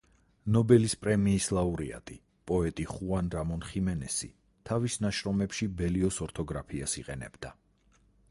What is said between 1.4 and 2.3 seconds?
ლაურეატი